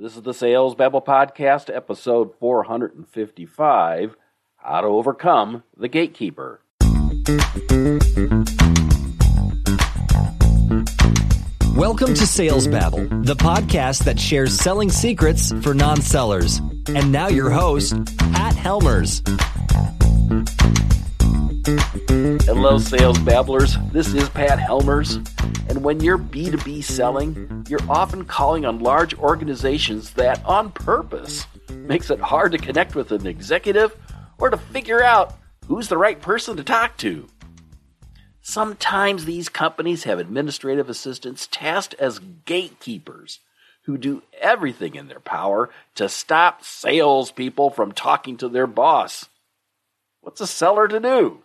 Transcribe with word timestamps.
This 0.00 0.16
is 0.16 0.22
the 0.22 0.32
Sales 0.32 0.74
Babble 0.74 1.02
Podcast, 1.02 1.68
episode 1.68 2.34
455 2.38 4.16
How 4.56 4.80
to 4.80 4.86
Overcome 4.86 5.62
the 5.76 5.88
Gatekeeper. 5.88 6.62
Welcome 11.76 12.14
to 12.14 12.26
Sales 12.26 12.66
Babble, 12.66 13.08
the 13.24 13.36
podcast 13.36 14.04
that 14.04 14.18
shares 14.18 14.58
selling 14.58 14.88
secrets 14.88 15.52
for 15.62 15.74
non 15.74 16.00
sellers. 16.00 16.62
And 16.88 17.12
now, 17.12 17.28
your 17.28 17.50
host, 17.50 17.94
Pat 18.16 18.54
Helmers. 18.54 19.20
Hello, 22.46 22.78
Sales 22.78 23.18
Babblers. 23.18 23.76
This 23.92 24.14
is 24.14 24.26
Pat 24.30 24.58
Helmers. 24.58 25.18
And 25.70 25.84
when 25.84 26.00
you're 26.00 26.18
B2B 26.18 26.82
selling, 26.82 27.64
you're 27.68 27.88
often 27.88 28.24
calling 28.24 28.66
on 28.66 28.80
large 28.80 29.16
organizations 29.16 30.14
that, 30.14 30.44
on 30.44 30.72
purpose, 30.72 31.46
makes 31.70 32.10
it 32.10 32.18
hard 32.18 32.50
to 32.50 32.58
connect 32.58 32.96
with 32.96 33.12
an 33.12 33.24
executive 33.24 33.94
or 34.38 34.50
to 34.50 34.56
figure 34.56 35.00
out 35.00 35.36
who's 35.68 35.86
the 35.86 35.96
right 35.96 36.20
person 36.20 36.56
to 36.56 36.64
talk 36.64 36.96
to. 36.96 37.28
Sometimes 38.42 39.24
these 39.24 39.48
companies 39.48 40.02
have 40.02 40.18
administrative 40.18 40.90
assistants 40.90 41.46
tasked 41.46 41.94
as 42.00 42.18
gatekeepers 42.46 43.38
who 43.82 43.96
do 43.96 44.24
everything 44.40 44.96
in 44.96 45.06
their 45.06 45.20
power 45.20 45.70
to 45.94 46.08
stop 46.08 46.64
salespeople 46.64 47.70
from 47.70 47.92
talking 47.92 48.36
to 48.38 48.48
their 48.48 48.66
boss. 48.66 49.26
What's 50.20 50.40
a 50.40 50.48
seller 50.48 50.88
to 50.88 50.98
do? 50.98 51.42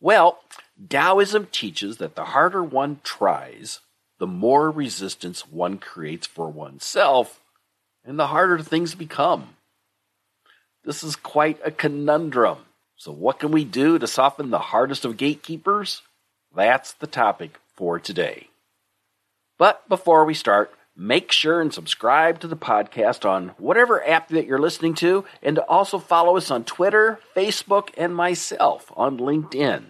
Well, 0.00 0.40
Taoism 0.88 1.48
teaches 1.52 1.98
that 1.98 2.16
the 2.16 2.26
harder 2.26 2.62
one 2.62 3.00
tries, 3.04 3.80
the 4.18 4.26
more 4.26 4.70
resistance 4.70 5.46
one 5.46 5.78
creates 5.78 6.26
for 6.26 6.48
oneself, 6.48 7.40
and 8.04 8.18
the 8.18 8.28
harder 8.28 8.58
things 8.58 8.94
become. 8.94 9.56
This 10.84 11.04
is 11.04 11.14
quite 11.14 11.60
a 11.64 11.70
conundrum. 11.70 12.58
So, 12.96 13.12
what 13.12 13.38
can 13.38 13.52
we 13.52 13.64
do 13.64 13.98
to 13.98 14.06
soften 14.06 14.50
the 14.50 14.58
hardest 14.58 15.04
of 15.04 15.16
gatekeepers? 15.16 16.02
That's 16.54 16.92
the 16.94 17.06
topic 17.06 17.58
for 17.74 17.98
today. 17.98 18.48
But 19.58 19.88
before 19.88 20.24
we 20.24 20.34
start, 20.34 20.72
make 20.96 21.30
sure 21.32 21.60
and 21.60 21.72
subscribe 21.72 22.40
to 22.40 22.48
the 22.48 22.56
podcast 22.56 23.28
on 23.28 23.50
whatever 23.58 24.06
app 24.06 24.28
that 24.28 24.46
you're 24.46 24.58
listening 24.58 24.94
to, 24.94 25.24
and 25.42 25.56
to 25.56 25.62
also 25.66 25.98
follow 25.98 26.36
us 26.36 26.50
on 26.50 26.64
Twitter, 26.64 27.20
Facebook, 27.36 27.90
and 27.96 28.14
myself 28.14 28.92
on 28.96 29.18
LinkedIn. 29.18 29.84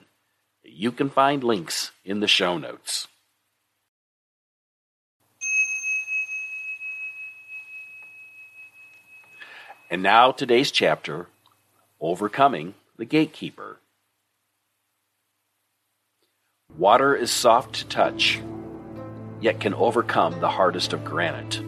You 0.65 0.93
can 0.93 1.11
find 1.11 1.43
links 1.43 1.91
in 2.05 2.21
the 2.21 2.29
show 2.29 2.57
notes. 2.57 3.09
And 9.91 10.03
now 10.03 10.33
today's 10.33 10.71
chapter 10.71 11.27
Overcoming 12.01 12.75
the 12.97 13.05
Gatekeeper. 13.05 13.79
Water 16.79 17.15
is 17.15 17.31
soft 17.31 17.75
to 17.75 17.87
touch, 17.87 18.41
yet 19.41 19.61
can 19.61 19.75
overcome 19.75 20.41
the 20.41 20.49
hardest 20.49 20.93
of 20.93 21.05
granite. 21.05 21.59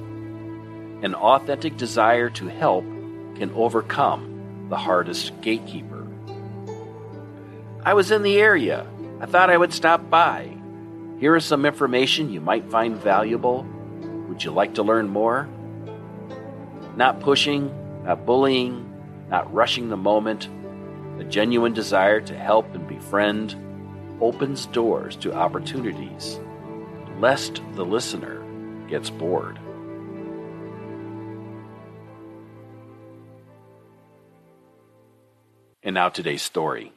An 1.05 1.15
authentic 1.15 1.77
desire 1.77 2.31
to 2.31 2.47
help 2.49 2.85
can 3.37 3.51
overcome 3.55 4.67
the 4.71 4.79
hardest 4.79 5.39
gatekeeper. 5.43 6.07
I 7.85 7.93
was 7.93 8.11
in 8.11 8.23
the 8.23 8.39
area. 8.39 8.87
I 9.25 9.27
thought 9.27 9.49
I 9.49 9.57
would 9.57 9.73
stop 9.73 10.11
by. 10.11 10.55
Here 11.19 11.35
is 11.35 11.47
some 11.47 11.65
information 11.65 12.31
you 12.31 12.43
might 12.43 12.71
find 12.71 12.95
valuable. 12.95 13.67
Would 14.29 14.45
you 14.45 14.51
like 14.51 14.75
to 14.75 14.83
learn 14.83 15.09
more? 15.09 15.49
Not 16.95 17.21
pushing, 17.21 17.73
not 18.05 18.27
bullying, 18.27 18.85
not 19.31 19.51
rushing 19.51 19.89
the 19.89 19.97
moment, 19.97 20.51
a 21.19 21.25
genuine 21.25 21.73
desire 21.73 22.21
to 22.21 22.37
help 22.37 22.75
and 22.75 22.87
befriend 22.87 23.57
opens 24.21 24.67
doors 24.67 25.17
to 25.17 25.33
opportunities, 25.33 26.39
lest 27.19 27.63
the 27.77 27.85
listener 27.87 28.45
gets 28.91 29.09
bored. 29.09 29.59
And 35.83 35.95
now 35.95 36.11
today's 36.11 36.43
story. 36.43 36.93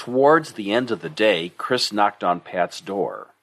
Towards 0.00 0.52
the 0.52 0.72
end 0.72 0.90
of 0.90 1.02
the 1.02 1.10
day, 1.10 1.52
Chris 1.58 1.92
knocked 1.92 2.24
on 2.24 2.40
Pat's 2.40 2.80
door. 2.80 3.34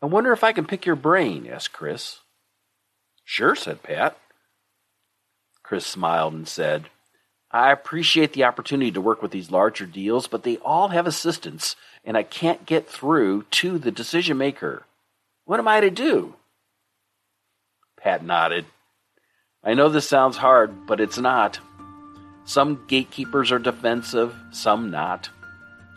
I 0.00 0.06
wonder 0.06 0.32
if 0.32 0.44
I 0.44 0.52
can 0.52 0.64
pick 0.64 0.86
your 0.86 0.94
brain, 0.94 1.48
asked 1.50 1.72
Chris. 1.72 2.20
Sure, 3.24 3.56
said 3.56 3.82
Pat. 3.82 4.16
Chris 5.64 5.84
smiled 5.84 6.34
and 6.34 6.46
said, 6.46 6.84
I 7.50 7.72
appreciate 7.72 8.32
the 8.32 8.44
opportunity 8.44 8.92
to 8.92 9.00
work 9.00 9.22
with 9.22 9.32
these 9.32 9.50
larger 9.50 9.86
deals, 9.86 10.28
but 10.28 10.44
they 10.44 10.58
all 10.58 10.90
have 10.90 11.08
assistants, 11.08 11.74
and 12.04 12.16
I 12.16 12.22
can't 12.22 12.64
get 12.64 12.88
through 12.88 13.42
to 13.50 13.76
the 13.76 13.90
decision 13.90 14.38
maker. 14.38 14.84
What 15.46 15.58
am 15.58 15.66
I 15.66 15.80
to 15.80 15.90
do? 15.90 16.36
Pat 18.00 18.24
nodded. 18.24 18.66
I 19.64 19.74
know 19.74 19.88
this 19.88 20.08
sounds 20.08 20.36
hard, 20.36 20.86
but 20.86 21.00
it's 21.00 21.18
not. 21.18 21.58
Some 22.44 22.84
gatekeepers 22.86 23.50
are 23.50 23.58
defensive, 23.58 24.32
some 24.52 24.92
not. 24.92 25.28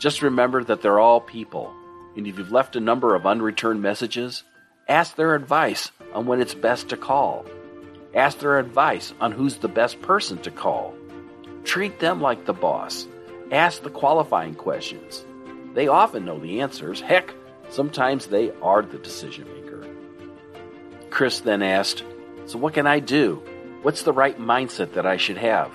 Just 0.04 0.22
remember 0.22 0.62
that 0.66 0.82
they're 0.82 1.00
all 1.00 1.22
people, 1.22 1.74
and 2.18 2.28
if 2.28 2.38
you've 2.38 2.52
left 2.52 2.76
a 2.76 2.82
number 2.82 3.16
of 3.16 3.26
unreturned 3.26 3.82
messages, 3.82 4.44
ask 4.90 5.16
their 5.16 5.34
advice 5.34 5.92
on 6.14 6.26
when 6.26 6.42
it's 6.42 6.54
best 6.54 6.90
to 6.90 6.98
call. 6.98 7.46
Ask 8.14 8.40
their 8.40 8.60
advice 8.60 9.14
on 9.22 9.32
who's 9.32 9.60
the 9.60 9.70
best 9.70 10.02
person 10.02 10.40
to 10.40 10.52
call. 10.52 10.94
Treat 11.64 12.02
them 12.02 12.20
like 12.20 12.44
the 12.44 12.52
boss. 12.52 13.08
Ask 13.50 13.82
the 13.82 13.90
qualifying 13.90 14.56
questions. 14.56 15.26
They 15.74 15.88
often 15.88 16.26
know 16.26 16.38
the 16.38 16.60
answers. 16.60 17.00
Heck, 17.00 17.34
sometimes 17.70 18.26
they 18.26 18.52
are 18.62 18.82
the 18.82 18.98
decision 18.98 19.48
maker. 19.54 19.88
Chris 21.12 21.40
then 21.40 21.64
asked, 21.64 22.04
So 22.48 22.58
what 22.58 22.74
can 22.74 22.88
I 22.88 23.00
do? 23.00 23.42
What's 23.84 24.04
the 24.04 24.12
right 24.12 24.38
mindset 24.38 24.96
that 24.96 25.06
I 25.06 25.16
should 25.16 25.38
have? 25.38 25.72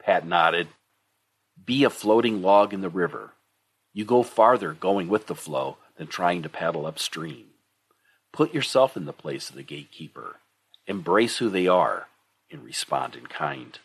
Pat 0.00 0.26
nodded. 0.26 0.66
Be 1.68 1.84
a 1.84 1.90
floating 1.90 2.40
log 2.40 2.72
in 2.72 2.80
the 2.80 2.88
river. 2.88 3.34
You 3.92 4.06
go 4.06 4.22
farther 4.22 4.72
going 4.72 5.06
with 5.06 5.26
the 5.26 5.34
flow 5.34 5.76
than 5.96 6.06
trying 6.06 6.40
to 6.42 6.48
paddle 6.48 6.86
upstream. 6.86 7.48
Put 8.32 8.54
yourself 8.54 8.96
in 8.96 9.04
the 9.04 9.12
place 9.12 9.50
of 9.50 9.54
the 9.54 9.62
gatekeeper. 9.62 10.36
Embrace 10.86 11.36
who 11.36 11.50
they 11.50 11.66
are 11.66 12.08
and 12.50 12.64
respond 12.64 13.16
in 13.16 13.26
kind. 13.26 13.78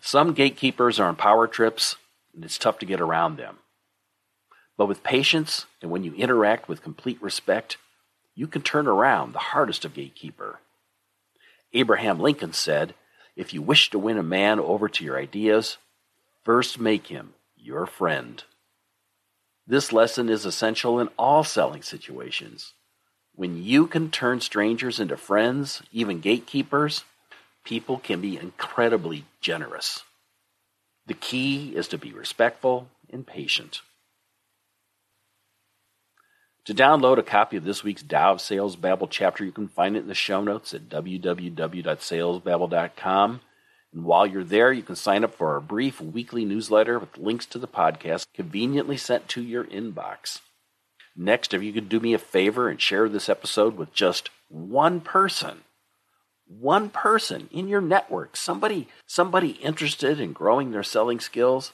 Some 0.00 0.34
gatekeepers 0.34 1.00
are 1.00 1.08
on 1.08 1.16
power 1.16 1.48
trips, 1.48 1.96
and 2.32 2.44
it's 2.44 2.58
tough 2.58 2.78
to 2.78 2.86
get 2.86 3.00
around 3.00 3.38
them. 3.38 3.58
But 4.76 4.86
with 4.86 5.02
patience 5.02 5.66
and 5.82 5.90
when 5.90 6.04
you 6.04 6.14
interact 6.14 6.68
with 6.68 6.84
complete 6.84 7.20
respect, 7.20 7.76
you 8.40 8.46
can 8.46 8.62
turn 8.62 8.86
around 8.86 9.34
the 9.34 9.50
hardest 9.52 9.84
of 9.84 9.92
gatekeeper. 9.92 10.60
Abraham 11.74 12.18
Lincoln 12.18 12.54
said, 12.54 12.94
If 13.36 13.52
you 13.52 13.60
wish 13.60 13.90
to 13.90 13.98
win 13.98 14.16
a 14.16 14.22
man 14.22 14.58
over 14.58 14.88
to 14.88 15.04
your 15.04 15.18
ideas, 15.18 15.76
first 16.42 16.80
make 16.80 17.08
him 17.08 17.34
your 17.54 17.84
friend. 17.84 18.42
This 19.66 19.92
lesson 19.92 20.30
is 20.30 20.46
essential 20.46 20.98
in 21.00 21.10
all 21.18 21.44
selling 21.44 21.82
situations. 21.82 22.72
When 23.34 23.62
you 23.62 23.86
can 23.86 24.10
turn 24.10 24.40
strangers 24.40 24.98
into 24.98 25.18
friends, 25.18 25.82
even 25.92 26.20
gatekeepers, 26.20 27.04
people 27.62 27.98
can 27.98 28.22
be 28.22 28.38
incredibly 28.38 29.26
generous. 29.42 30.02
The 31.06 31.12
key 31.12 31.76
is 31.76 31.88
to 31.88 31.98
be 31.98 32.14
respectful 32.14 32.88
and 33.10 33.26
patient. 33.26 33.82
To 36.70 36.76
download 36.76 37.18
a 37.18 37.24
copy 37.24 37.56
of 37.56 37.64
this 37.64 37.82
week's 37.82 38.04
Tao 38.04 38.34
of 38.34 38.40
Sales 38.40 38.76
Babble 38.76 39.08
chapter, 39.08 39.44
you 39.44 39.50
can 39.50 39.66
find 39.66 39.96
it 39.96 40.02
in 40.02 40.06
the 40.06 40.14
show 40.14 40.40
notes 40.40 40.72
at 40.72 40.88
www.salesbabble.com. 40.88 43.40
And 43.92 44.04
while 44.04 44.24
you're 44.24 44.44
there, 44.44 44.72
you 44.72 44.84
can 44.84 44.94
sign 44.94 45.24
up 45.24 45.34
for 45.34 45.52
our 45.52 45.58
brief 45.58 46.00
weekly 46.00 46.44
newsletter 46.44 47.00
with 47.00 47.18
links 47.18 47.44
to 47.46 47.58
the 47.58 47.66
podcast 47.66 48.26
conveniently 48.34 48.96
sent 48.96 49.26
to 49.30 49.42
your 49.42 49.64
inbox. 49.64 50.42
Next, 51.16 51.52
if 51.52 51.60
you 51.60 51.72
could 51.72 51.88
do 51.88 51.98
me 51.98 52.14
a 52.14 52.18
favor 52.18 52.68
and 52.68 52.80
share 52.80 53.08
this 53.08 53.28
episode 53.28 53.76
with 53.76 53.92
just 53.92 54.30
one 54.48 55.00
person, 55.00 55.62
one 56.46 56.88
person 56.88 57.48
in 57.50 57.66
your 57.66 57.80
network, 57.80 58.36
somebody 58.36 58.86
somebody 59.08 59.58
interested 59.60 60.20
in 60.20 60.32
growing 60.32 60.70
their 60.70 60.84
selling 60.84 61.18
skills, 61.18 61.72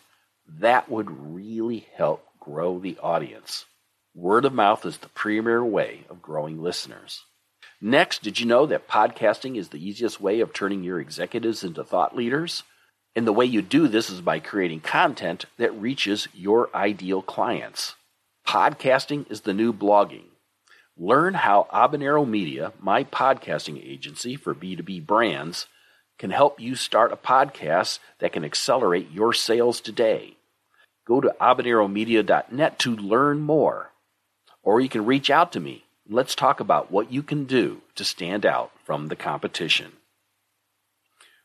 that 0.48 0.90
would 0.90 1.10
really 1.10 1.86
help 1.98 2.24
grow 2.40 2.78
the 2.78 2.96
audience. 3.02 3.66
Word 4.16 4.46
of 4.46 4.54
mouth 4.54 4.86
is 4.86 4.96
the 4.96 5.10
premier 5.10 5.62
way 5.62 6.06
of 6.08 6.22
growing 6.22 6.62
listeners. 6.62 7.26
Next, 7.82 8.22
did 8.22 8.40
you 8.40 8.46
know 8.46 8.64
that 8.64 8.88
podcasting 8.88 9.58
is 9.58 9.68
the 9.68 9.88
easiest 9.88 10.22
way 10.22 10.40
of 10.40 10.54
turning 10.54 10.82
your 10.82 10.98
executives 10.98 11.62
into 11.62 11.84
thought 11.84 12.16
leaders? 12.16 12.62
And 13.14 13.26
the 13.26 13.32
way 13.34 13.44
you 13.44 13.60
do 13.60 13.88
this 13.88 14.08
is 14.08 14.22
by 14.22 14.40
creating 14.40 14.80
content 14.80 15.44
that 15.58 15.78
reaches 15.78 16.28
your 16.32 16.74
ideal 16.74 17.20
clients. 17.20 17.94
Podcasting 18.46 19.30
is 19.30 19.42
the 19.42 19.52
new 19.52 19.70
blogging. 19.70 20.28
Learn 20.96 21.34
how 21.34 21.68
Habanero 21.70 22.26
Media, 22.26 22.72
my 22.80 23.04
podcasting 23.04 23.86
agency 23.86 24.34
for 24.34 24.54
B2B 24.54 25.06
brands, 25.06 25.66
can 26.18 26.30
help 26.30 26.58
you 26.58 26.74
start 26.74 27.12
a 27.12 27.16
podcast 27.18 27.98
that 28.20 28.32
can 28.32 28.46
accelerate 28.46 29.10
your 29.10 29.34
sales 29.34 29.78
today. 29.78 30.38
Go 31.06 31.20
to 31.20 31.36
habaneromedia.net 31.38 32.78
to 32.78 32.96
learn 32.96 33.40
more. 33.40 33.92
Or 34.66 34.82
you 34.82 34.90
can 34.90 35.06
reach 35.06 35.30
out 35.30 35.52
to 35.52 35.60
me 35.60 35.86
let's 36.08 36.34
talk 36.34 36.58
about 36.60 36.90
what 36.90 37.12
you 37.12 37.22
can 37.22 37.44
do 37.44 37.82
to 37.94 38.04
stand 38.04 38.46
out 38.46 38.70
from 38.84 39.08
the 39.08 39.16
competition. 39.16 39.92